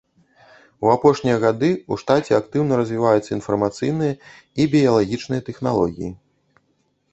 [0.85, 6.11] У апошнія гады ў штаце актыўна развіваюцца інфармацыйныя і біялагічныя тэхналогіі.